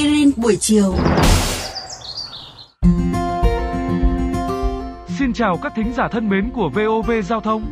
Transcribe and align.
aspirin 0.00 0.30
buổi 0.36 0.56
chiều. 0.60 0.94
Xin 5.18 5.32
chào 5.32 5.56
các 5.62 5.72
thính 5.76 5.92
giả 5.96 6.08
thân 6.08 6.28
mến 6.28 6.50
của 6.50 6.70
VOV 6.74 7.10
Giao 7.24 7.40
thông. 7.40 7.62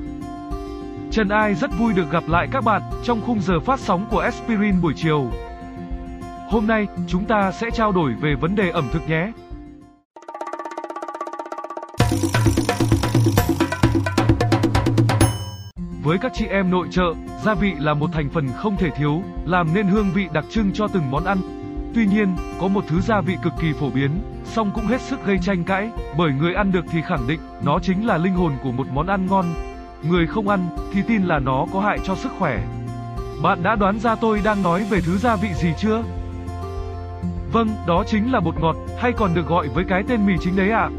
Trần 1.10 1.28
Ai 1.28 1.54
rất 1.54 1.70
vui 1.78 1.92
được 1.92 2.10
gặp 2.10 2.24
lại 2.28 2.48
các 2.52 2.64
bạn 2.64 2.82
trong 3.04 3.20
khung 3.26 3.40
giờ 3.40 3.60
phát 3.60 3.80
sóng 3.80 4.06
của 4.10 4.18
Aspirin 4.18 4.80
buổi 4.80 4.92
chiều. 4.96 5.30
Hôm 6.48 6.66
nay, 6.66 6.86
chúng 7.06 7.24
ta 7.24 7.52
sẽ 7.52 7.70
trao 7.70 7.92
đổi 7.92 8.14
về 8.20 8.34
vấn 8.34 8.54
đề 8.54 8.70
ẩm 8.70 8.88
thực 8.92 9.08
nhé. 9.08 9.32
Với 16.02 16.18
các 16.18 16.32
chị 16.34 16.46
em 16.46 16.70
nội 16.70 16.86
trợ, 16.90 17.14
gia 17.44 17.54
vị 17.54 17.72
là 17.78 17.94
một 17.94 18.10
thành 18.12 18.28
phần 18.30 18.48
không 18.56 18.76
thể 18.76 18.90
thiếu, 18.96 19.22
làm 19.46 19.74
nên 19.74 19.86
hương 19.86 20.10
vị 20.14 20.26
đặc 20.32 20.44
trưng 20.50 20.70
cho 20.74 20.88
từng 20.88 21.10
món 21.10 21.24
ăn. 21.24 21.57
Tuy 21.94 22.06
nhiên, 22.06 22.36
có 22.60 22.68
một 22.68 22.84
thứ 22.88 23.00
gia 23.00 23.20
vị 23.20 23.36
cực 23.42 23.52
kỳ 23.60 23.72
phổ 23.72 23.90
biến, 23.90 24.10
song 24.44 24.70
cũng 24.74 24.86
hết 24.86 25.00
sức 25.00 25.26
gây 25.26 25.38
tranh 25.42 25.64
cãi, 25.64 25.90
bởi 26.18 26.32
người 26.32 26.54
ăn 26.54 26.72
được 26.72 26.84
thì 26.90 27.02
khẳng 27.02 27.26
định 27.28 27.40
nó 27.62 27.78
chính 27.82 28.06
là 28.06 28.16
linh 28.16 28.34
hồn 28.34 28.52
của 28.62 28.72
một 28.72 28.86
món 28.92 29.06
ăn 29.06 29.26
ngon. 29.26 29.44
Người 30.02 30.26
không 30.26 30.48
ăn 30.48 30.68
thì 30.92 31.02
tin 31.08 31.22
là 31.22 31.38
nó 31.38 31.66
có 31.72 31.80
hại 31.80 31.98
cho 32.04 32.14
sức 32.14 32.32
khỏe. 32.38 32.62
Bạn 33.42 33.62
đã 33.62 33.76
đoán 33.76 33.98
ra 33.98 34.14
tôi 34.14 34.40
đang 34.44 34.62
nói 34.62 34.84
về 34.90 35.00
thứ 35.00 35.18
gia 35.18 35.36
vị 35.36 35.48
gì 35.54 35.72
chưa? 35.78 36.02
Vâng, 37.52 37.68
đó 37.86 38.04
chính 38.06 38.32
là 38.32 38.40
bột 38.40 38.60
ngọt, 38.60 38.76
hay 38.98 39.12
còn 39.12 39.34
được 39.34 39.46
gọi 39.46 39.68
với 39.68 39.84
cái 39.84 40.02
tên 40.08 40.26
mì 40.26 40.32
chính 40.40 40.56
đấy 40.56 40.70
ạ. 40.70 40.80
À. 40.80 40.90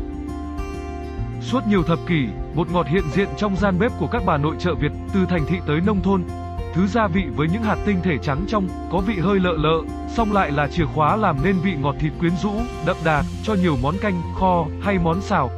Suốt 1.41 1.67
nhiều 1.67 1.83
thập 1.83 1.99
kỷ, 2.07 2.27
bột 2.55 2.71
ngọt 2.71 2.87
hiện 2.87 3.03
diện 3.13 3.27
trong 3.37 3.55
gian 3.55 3.79
bếp 3.79 3.91
của 3.99 4.07
các 4.07 4.23
bà 4.25 4.37
nội 4.37 4.55
trợ 4.59 4.75
Việt, 4.75 4.91
từ 5.13 5.25
thành 5.25 5.45
thị 5.47 5.57
tới 5.67 5.81
nông 5.81 6.01
thôn. 6.01 6.23
Thứ 6.73 6.87
gia 6.87 7.07
vị 7.07 7.23
với 7.35 7.47
những 7.47 7.63
hạt 7.63 7.77
tinh 7.85 7.99
thể 8.03 8.17
trắng 8.17 8.45
trong, 8.47 8.67
có 8.91 8.99
vị 8.99 9.19
hơi 9.19 9.39
lợ 9.39 9.53
lợ, 9.57 9.81
song 10.09 10.33
lại 10.33 10.51
là 10.51 10.67
chìa 10.67 10.85
khóa 10.85 11.15
làm 11.15 11.37
nên 11.43 11.59
vị 11.59 11.75
ngọt 11.75 11.95
thịt 11.99 12.11
quyến 12.19 12.31
rũ, 12.43 12.53
đậm 12.85 12.97
đà 13.03 13.23
cho 13.43 13.53
nhiều 13.53 13.77
món 13.81 13.95
canh, 14.01 14.21
kho 14.39 14.65
hay 14.81 14.99
món 14.99 15.21
xào. 15.21 15.49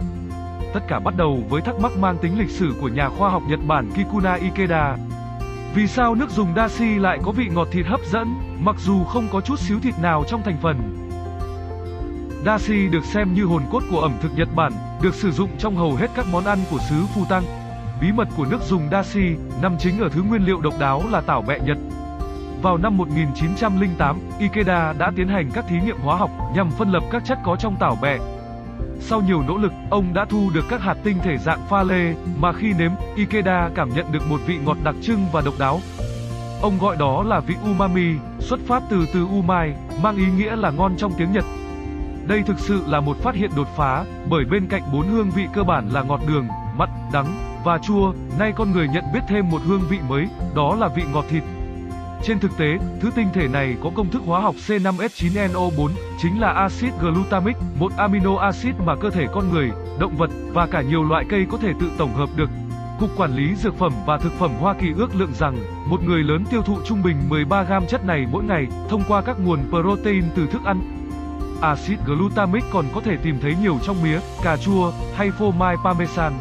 Tất 0.73 0.80
cả 0.88 0.99
bắt 0.99 1.13
đầu 1.17 1.44
với 1.49 1.61
thắc 1.61 1.80
mắc 1.80 1.91
mang 1.97 2.17
tính 2.17 2.39
lịch 2.39 2.49
sử 2.49 2.73
của 2.81 2.88
nhà 2.88 3.09
khoa 3.09 3.30
học 3.30 3.44
Nhật 3.47 3.59
Bản 3.67 3.89
Kikuna 3.95 4.33
Ikeda. 4.33 4.97
Vì 5.75 5.88
sao 5.88 6.16
nước 6.16 6.30
dùng 6.30 6.53
dashi 6.55 6.99
lại 6.99 7.19
có 7.23 7.31
vị 7.31 7.49
ngọt 7.52 7.67
thịt 7.71 7.86
hấp 7.86 7.99
dẫn, 8.11 8.36
mặc 8.59 8.75
dù 8.80 9.03
không 9.03 9.27
có 9.31 9.41
chút 9.41 9.59
xíu 9.59 9.80
thịt 9.80 9.93
nào 10.02 10.23
trong 10.27 10.41
thành 10.45 10.58
phần? 10.61 10.77
Dashi 12.45 12.88
được 12.88 13.05
xem 13.05 13.33
như 13.33 13.45
hồn 13.45 13.64
cốt 13.71 13.83
của 13.91 13.99
ẩm 13.99 14.14
thực 14.21 14.31
Nhật 14.36 14.47
Bản, 14.55 14.71
được 15.02 15.16
sử 15.16 15.31
dụng 15.31 15.49
trong 15.58 15.75
hầu 15.75 15.95
hết 15.95 16.08
các 16.16 16.25
món 16.31 16.45
ăn 16.45 16.59
của 16.71 16.80
xứ 16.89 16.95
Phu 17.16 17.25
Tăng. 17.25 17.43
Bí 18.02 18.11
mật 18.11 18.27
của 18.38 18.45
nước 18.45 18.61
dùng 18.61 18.88
dashi 18.91 19.35
nằm 19.61 19.77
chính 19.80 19.99
ở 19.99 20.09
thứ 20.09 20.21
nguyên 20.21 20.45
liệu 20.45 20.61
độc 20.61 20.73
đáo 20.80 21.03
là 21.11 21.21
tảo 21.21 21.41
bẹ 21.41 21.59
Nhật. 21.59 21.77
Vào 22.61 22.77
năm 22.77 22.97
1908, 22.97 24.19
Ikeda 24.39 24.93
đã 24.93 25.11
tiến 25.16 25.27
hành 25.27 25.49
các 25.53 25.66
thí 25.69 25.75
nghiệm 25.80 25.97
hóa 25.97 26.16
học 26.16 26.30
nhằm 26.55 26.71
phân 26.71 26.91
lập 26.91 27.03
các 27.11 27.25
chất 27.25 27.38
có 27.43 27.55
trong 27.55 27.75
tảo 27.80 27.97
bẹ. 28.02 28.17
Sau 28.99 29.21
nhiều 29.21 29.43
nỗ 29.47 29.58
lực, 29.58 29.71
ông 29.89 30.13
đã 30.13 30.25
thu 30.25 30.49
được 30.53 30.66
các 30.69 30.81
hạt 30.81 30.97
tinh 31.03 31.17
thể 31.23 31.38
dạng 31.38 31.59
pha 31.69 31.83
lê, 31.83 32.13
mà 32.39 32.53
khi 32.53 32.73
nếm, 32.73 32.91
Ikeda 33.16 33.69
cảm 33.75 33.89
nhận 33.89 34.11
được 34.11 34.30
một 34.30 34.39
vị 34.45 34.58
ngọt 34.65 34.77
đặc 34.83 34.95
trưng 35.02 35.25
và 35.31 35.41
độc 35.41 35.53
đáo. 35.59 35.80
Ông 36.61 36.77
gọi 36.81 36.95
đó 36.97 37.23
là 37.23 37.39
vị 37.39 37.55
umami, 37.63 38.15
xuất 38.39 38.59
phát 38.67 38.83
từ 38.89 39.05
từ 39.13 39.23
umai, 39.23 39.73
mang 40.03 40.15
ý 40.15 40.25
nghĩa 40.38 40.55
là 40.55 40.71
ngon 40.71 40.97
trong 40.97 41.11
tiếng 41.17 41.31
Nhật. 41.31 41.45
Đây 42.27 42.43
thực 42.43 42.59
sự 42.59 42.83
là 42.88 42.99
một 42.99 43.17
phát 43.17 43.36
hiện 43.36 43.52
đột 43.55 43.67
phá, 43.77 44.05
bởi 44.30 44.45
bên 44.45 44.67
cạnh 44.67 44.81
bốn 44.93 45.08
hương 45.08 45.30
vị 45.30 45.47
cơ 45.53 45.63
bản 45.63 45.89
là 45.89 46.02
ngọt 46.02 46.19
đường, 46.27 46.47
mặn, 46.81 46.89
đắng 47.13 47.61
và 47.63 47.77
chua, 47.77 48.13
nay 48.39 48.53
con 48.55 48.71
người 48.71 48.87
nhận 48.87 49.03
biết 49.13 49.19
thêm 49.27 49.49
một 49.49 49.61
hương 49.65 49.81
vị 49.89 49.99
mới, 50.09 50.27
đó 50.55 50.75
là 50.75 50.87
vị 50.87 51.03
ngọt 51.13 51.25
thịt. 51.29 51.43
Trên 52.23 52.39
thực 52.39 52.57
tế, 52.57 52.77
thứ 53.01 53.09
tinh 53.15 53.27
thể 53.33 53.47
này 53.47 53.75
có 53.83 53.91
công 53.95 54.09
thức 54.09 54.21
hóa 54.25 54.41
học 54.41 54.55
C5H9NO4, 54.67 55.89
chính 56.21 56.39
là 56.39 56.52
axit 56.52 56.93
glutamic, 56.99 57.55
một 57.79 57.91
amino 57.97 58.37
acid 58.37 58.75
mà 58.85 58.95
cơ 58.95 59.09
thể 59.09 59.27
con 59.33 59.49
người, 59.52 59.71
động 59.99 60.17
vật 60.17 60.30
và 60.53 60.67
cả 60.67 60.81
nhiều 60.81 61.03
loại 61.03 61.25
cây 61.30 61.45
có 61.52 61.58
thể 61.58 61.73
tự 61.80 61.91
tổng 61.97 62.14
hợp 62.14 62.30
được. 62.36 62.49
Cục 62.99 63.09
Quản 63.17 63.36
lý 63.36 63.55
Dược 63.55 63.77
phẩm 63.77 63.93
và 64.05 64.17
Thực 64.17 64.33
phẩm 64.39 64.52
Hoa 64.59 64.73
Kỳ 64.73 64.87
ước 64.97 65.15
lượng 65.15 65.33
rằng, 65.39 65.58
một 65.87 66.03
người 66.03 66.23
lớn 66.23 66.43
tiêu 66.52 66.61
thụ 66.61 66.77
trung 66.86 67.03
bình 67.03 67.17
13 67.30 67.64
gram 67.64 67.87
chất 67.87 68.05
này 68.05 68.25
mỗi 68.31 68.43
ngày, 68.43 68.67
thông 68.89 69.03
qua 69.08 69.21
các 69.21 69.39
nguồn 69.39 69.59
protein 69.70 70.23
từ 70.36 70.47
thức 70.47 70.61
ăn, 70.65 71.02
Axit 71.61 71.99
glutamic 72.05 72.64
còn 72.73 72.86
có 72.95 73.02
thể 73.02 73.17
tìm 73.23 73.39
thấy 73.41 73.55
nhiều 73.61 73.80
trong 73.83 74.03
mía, 74.03 74.20
cà 74.43 74.58
chua 74.58 74.91
hay 75.15 75.31
phô 75.31 75.52
mai 75.52 75.75
parmesan. 75.83 76.33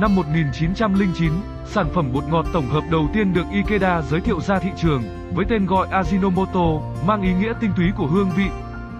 Năm 0.00 0.14
1909, 0.14 1.32
sản 1.64 1.86
phẩm 1.94 2.12
bột 2.12 2.24
ngọt 2.28 2.46
tổng 2.52 2.66
hợp 2.66 2.84
đầu 2.90 3.08
tiên 3.12 3.32
được 3.34 3.44
Ikeda 3.52 4.02
giới 4.02 4.20
thiệu 4.20 4.40
ra 4.40 4.58
thị 4.58 4.70
trường, 4.76 5.02
với 5.34 5.44
tên 5.48 5.66
gọi 5.66 5.88
Ajinomoto, 5.90 6.80
mang 7.06 7.22
ý 7.22 7.32
nghĩa 7.32 7.52
tinh 7.60 7.70
túy 7.76 7.86
của 7.96 8.06
hương 8.06 8.30
vị. 8.36 8.46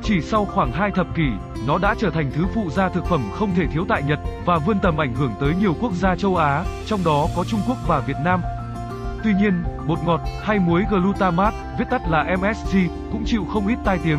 Chỉ 0.02 0.20
sau 0.20 0.44
khoảng 0.44 0.72
2 0.72 0.90
thập 0.90 1.06
kỷ, 1.16 1.28
nó 1.66 1.78
đã 1.78 1.94
trở 1.98 2.10
thành 2.10 2.30
thứ 2.34 2.44
phụ 2.54 2.70
gia 2.70 2.88
thực 2.88 3.06
phẩm 3.06 3.22
không 3.34 3.54
thể 3.54 3.66
thiếu 3.66 3.84
tại 3.88 4.02
Nhật 4.02 4.18
và 4.44 4.58
vươn 4.58 4.78
tầm 4.82 5.00
ảnh 5.00 5.14
hưởng 5.14 5.32
tới 5.40 5.54
nhiều 5.60 5.76
quốc 5.80 5.92
gia 5.92 6.16
châu 6.16 6.36
Á, 6.36 6.64
trong 6.86 7.00
đó 7.04 7.26
có 7.36 7.44
Trung 7.44 7.60
Quốc 7.68 7.76
và 7.86 8.00
Việt 8.00 8.16
Nam. 8.24 8.40
Tuy 9.24 9.34
nhiên, 9.34 9.64
bột 9.86 9.98
ngọt 10.04 10.20
hay 10.42 10.58
muối 10.58 10.84
glutamate, 10.90 11.56
viết 11.78 11.84
tắt 11.90 12.02
là 12.10 12.36
MSG, 12.36 12.76
cũng 13.12 13.24
chịu 13.26 13.44
không 13.52 13.66
ít 13.66 13.78
tai 13.84 13.98
tiếng, 14.04 14.18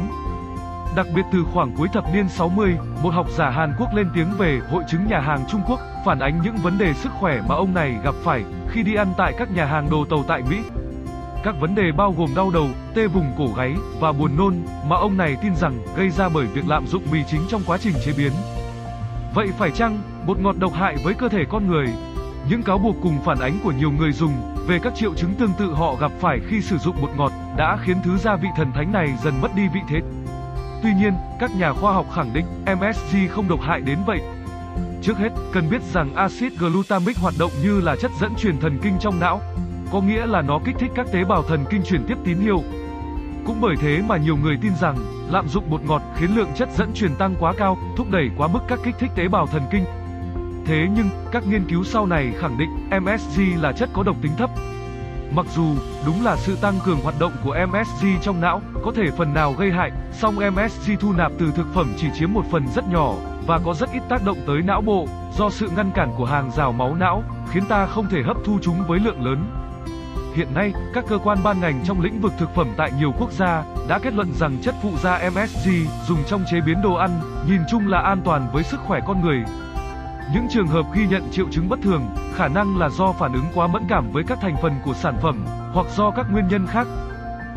Đặc 0.97 1.07
biệt 1.15 1.21
từ 1.31 1.45
khoảng 1.53 1.71
cuối 1.77 1.87
thập 1.93 2.13
niên 2.13 2.29
60, 2.29 2.77
một 3.03 3.09
học 3.09 3.27
giả 3.37 3.49
Hàn 3.49 3.73
Quốc 3.79 3.95
lên 3.95 4.07
tiếng 4.15 4.31
về 4.37 4.59
hội 4.69 4.83
chứng 4.91 5.07
nhà 5.07 5.19
hàng 5.19 5.45
Trung 5.51 5.61
Quốc, 5.67 5.79
phản 6.05 6.19
ánh 6.19 6.41
những 6.43 6.55
vấn 6.55 6.77
đề 6.77 6.93
sức 6.93 7.11
khỏe 7.19 7.41
mà 7.49 7.55
ông 7.55 7.73
này 7.73 7.95
gặp 8.03 8.15
phải 8.23 8.43
khi 8.69 8.83
đi 8.83 8.95
ăn 8.95 9.13
tại 9.17 9.33
các 9.37 9.51
nhà 9.51 9.65
hàng 9.65 9.89
đồ 9.89 10.05
tàu 10.05 10.23
tại 10.27 10.41
Mỹ. 10.49 10.57
Các 11.43 11.55
vấn 11.59 11.75
đề 11.75 11.91
bao 11.91 12.13
gồm 12.17 12.29
đau 12.35 12.51
đầu, 12.51 12.67
tê 12.93 13.07
vùng 13.07 13.31
cổ 13.37 13.47
gáy 13.57 13.75
và 13.99 14.11
buồn 14.11 14.37
nôn 14.37 14.55
mà 14.89 14.95
ông 14.95 15.17
này 15.17 15.37
tin 15.41 15.55
rằng 15.55 15.79
gây 15.95 16.09
ra 16.09 16.29
bởi 16.29 16.45
việc 16.45 16.67
lạm 16.67 16.87
dụng 16.87 17.03
mì 17.11 17.23
chính 17.27 17.41
trong 17.49 17.61
quá 17.65 17.77
trình 17.77 17.93
chế 18.05 18.13
biến. 18.17 18.31
Vậy 19.33 19.47
phải 19.57 19.71
chăng 19.71 20.01
bột 20.27 20.39
ngọt 20.39 20.55
độc 20.59 20.73
hại 20.73 20.95
với 21.03 21.13
cơ 21.13 21.29
thể 21.29 21.45
con 21.49 21.67
người? 21.67 21.87
Những 22.49 22.63
cáo 22.63 22.77
buộc 22.77 22.95
cùng 23.03 23.17
phản 23.25 23.39
ánh 23.39 23.59
của 23.63 23.71
nhiều 23.71 23.91
người 23.91 24.11
dùng 24.11 24.33
về 24.67 24.79
các 24.83 24.95
triệu 24.95 25.13
chứng 25.13 25.35
tương 25.35 25.53
tự 25.59 25.73
họ 25.73 25.95
gặp 25.95 26.11
phải 26.19 26.39
khi 26.47 26.61
sử 26.61 26.77
dụng 26.77 26.95
bột 27.01 27.09
ngọt 27.17 27.31
đã 27.57 27.77
khiến 27.81 27.97
thứ 28.03 28.17
gia 28.17 28.35
vị 28.35 28.47
thần 28.55 28.71
thánh 28.71 28.91
này 28.91 29.07
dần 29.23 29.33
mất 29.41 29.55
đi 29.55 29.63
vị 29.73 29.79
thế. 29.89 30.01
Tuy 30.83 30.93
nhiên, 30.93 31.13
các 31.39 31.51
nhà 31.55 31.73
khoa 31.73 31.93
học 31.93 32.05
khẳng 32.15 32.33
định 32.33 32.45
MSG 32.65 33.17
không 33.29 33.47
độc 33.47 33.59
hại 33.61 33.81
đến 33.81 33.99
vậy. 34.05 34.19
Trước 35.01 35.17
hết, 35.17 35.29
cần 35.53 35.69
biết 35.69 35.81
rằng 35.93 36.15
axit 36.15 36.53
glutamic 36.59 37.17
hoạt 37.17 37.33
động 37.39 37.51
như 37.63 37.81
là 37.81 37.95
chất 37.95 38.11
dẫn 38.21 38.35
truyền 38.35 38.59
thần 38.59 38.79
kinh 38.83 38.97
trong 38.99 39.19
não, 39.19 39.41
có 39.91 40.01
nghĩa 40.01 40.25
là 40.25 40.41
nó 40.41 40.59
kích 40.65 40.75
thích 40.79 40.91
các 40.95 41.07
tế 41.11 41.23
bào 41.23 41.43
thần 41.43 41.65
kinh 41.69 41.83
truyền 41.83 42.03
tiếp 42.07 42.17
tín 42.23 42.37
hiệu. 42.37 42.63
Cũng 43.45 43.61
bởi 43.61 43.75
thế 43.81 44.01
mà 44.07 44.17
nhiều 44.17 44.37
người 44.37 44.57
tin 44.61 44.71
rằng 44.81 44.97
lạm 45.29 45.47
dụng 45.47 45.69
bột 45.69 45.81
ngọt 45.83 46.01
khiến 46.15 46.35
lượng 46.35 46.49
chất 46.55 46.69
dẫn 46.77 46.93
truyền 46.93 47.15
tăng 47.15 47.35
quá 47.39 47.53
cao, 47.57 47.77
thúc 47.97 48.07
đẩy 48.11 48.29
quá 48.37 48.47
mức 48.47 48.59
các 48.67 48.79
kích 48.83 48.95
thích 48.99 49.11
tế 49.15 49.27
bào 49.27 49.47
thần 49.47 49.61
kinh. 49.71 49.85
Thế 50.65 50.87
nhưng, 50.95 51.09
các 51.31 51.43
nghiên 51.47 51.69
cứu 51.69 51.83
sau 51.83 52.05
này 52.05 52.33
khẳng 52.39 52.57
định 52.57 52.69
MSG 53.01 53.41
là 53.61 53.71
chất 53.71 53.89
có 53.93 54.03
độc 54.03 54.15
tính 54.21 54.31
thấp, 54.37 54.49
Mặc 55.31 55.45
dù, 55.55 55.75
đúng 56.05 56.25
là 56.25 56.35
sự 56.35 56.55
tăng 56.61 56.79
cường 56.85 56.99
hoạt 56.99 57.15
động 57.19 57.31
của 57.43 57.57
MSG 57.67 58.07
trong 58.21 58.41
não 58.41 58.61
có 58.83 58.91
thể 58.95 59.11
phần 59.17 59.33
nào 59.33 59.53
gây 59.53 59.71
hại, 59.71 59.91
song 60.11 60.35
MSG 60.35 60.91
thu 60.99 61.13
nạp 61.13 61.31
từ 61.39 61.51
thực 61.55 61.73
phẩm 61.73 61.93
chỉ 61.97 62.07
chiếm 62.13 62.33
một 62.33 62.45
phần 62.51 62.67
rất 62.75 62.87
nhỏ 62.87 63.13
và 63.47 63.59
có 63.65 63.73
rất 63.73 63.89
ít 63.93 64.01
tác 64.09 64.25
động 64.25 64.37
tới 64.47 64.61
não 64.61 64.81
bộ 64.81 65.07
do 65.37 65.49
sự 65.49 65.69
ngăn 65.75 65.91
cản 65.91 66.13
của 66.17 66.25
hàng 66.25 66.51
rào 66.51 66.71
máu 66.71 66.95
não, 66.95 67.23
khiến 67.51 67.63
ta 67.69 67.85
không 67.85 68.09
thể 68.09 68.21
hấp 68.21 68.37
thu 68.45 68.59
chúng 68.61 68.83
với 68.87 68.99
lượng 68.99 69.25
lớn. 69.25 69.45
Hiện 70.35 70.47
nay, 70.53 70.73
các 70.93 71.05
cơ 71.07 71.17
quan 71.17 71.37
ban 71.43 71.61
ngành 71.61 71.83
trong 71.85 72.01
lĩnh 72.01 72.21
vực 72.21 72.31
thực 72.39 72.55
phẩm 72.55 72.67
tại 72.77 72.91
nhiều 72.99 73.13
quốc 73.19 73.31
gia 73.31 73.63
đã 73.87 73.99
kết 73.99 74.13
luận 74.13 74.33
rằng 74.33 74.57
chất 74.61 74.75
phụ 74.83 74.91
gia 75.03 75.29
MSG 75.29 75.69
dùng 76.07 76.23
trong 76.27 76.43
chế 76.51 76.61
biến 76.61 76.81
đồ 76.81 76.93
ăn 76.93 77.19
nhìn 77.49 77.61
chung 77.71 77.87
là 77.87 77.99
an 77.99 78.21
toàn 78.25 78.49
với 78.53 78.63
sức 78.63 78.79
khỏe 78.87 78.99
con 79.07 79.21
người 79.21 79.43
những 80.33 80.47
trường 80.49 80.67
hợp 80.67 80.85
ghi 80.93 81.07
nhận 81.07 81.31
triệu 81.31 81.45
chứng 81.51 81.69
bất 81.69 81.79
thường, 81.81 82.05
khả 82.35 82.47
năng 82.47 82.77
là 82.77 82.89
do 82.89 83.11
phản 83.11 83.33
ứng 83.33 83.45
quá 83.55 83.67
mẫn 83.67 83.83
cảm 83.89 84.11
với 84.11 84.23
các 84.27 84.37
thành 84.41 84.55
phần 84.61 84.73
của 84.85 84.93
sản 84.93 85.15
phẩm, 85.21 85.45
hoặc 85.73 85.87
do 85.95 86.11
các 86.11 86.25
nguyên 86.31 86.47
nhân 86.47 86.67
khác. 86.67 86.87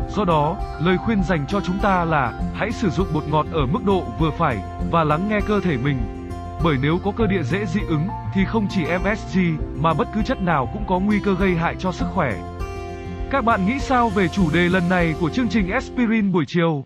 Do 0.09 0.25
đó, 0.25 0.55
lời 0.81 0.97
khuyên 0.97 1.23
dành 1.23 1.45
cho 1.47 1.61
chúng 1.61 1.79
ta 1.79 2.05
là 2.05 2.33
hãy 2.53 2.71
sử 2.71 2.89
dụng 2.89 3.07
bột 3.13 3.23
ngọt 3.27 3.45
ở 3.51 3.65
mức 3.65 3.79
độ 3.85 4.03
vừa 4.19 4.31
phải 4.31 4.57
và 4.91 5.03
lắng 5.03 5.29
nghe 5.29 5.39
cơ 5.47 5.59
thể 5.59 5.77
mình. 5.77 5.97
Bởi 6.63 6.77
nếu 6.81 6.99
có 7.03 7.11
cơ 7.17 7.27
địa 7.27 7.43
dễ 7.43 7.65
dị 7.65 7.81
ứng 7.87 8.07
thì 8.33 8.45
không 8.45 8.67
chỉ 8.69 8.81
MSG 8.97 9.39
mà 9.81 9.93
bất 9.93 10.07
cứ 10.13 10.23
chất 10.23 10.41
nào 10.41 10.69
cũng 10.73 10.83
có 10.87 10.99
nguy 10.99 11.19
cơ 11.19 11.35
gây 11.35 11.55
hại 11.55 11.75
cho 11.79 11.91
sức 11.91 12.07
khỏe. 12.13 12.33
Các 13.31 13.45
bạn 13.45 13.65
nghĩ 13.65 13.79
sao 13.79 14.09
về 14.09 14.27
chủ 14.27 14.51
đề 14.53 14.69
lần 14.69 14.89
này 14.89 15.13
của 15.19 15.29
chương 15.29 15.47
trình 15.47 15.69
Aspirin 15.69 16.31
buổi 16.31 16.45
chiều? 16.47 16.85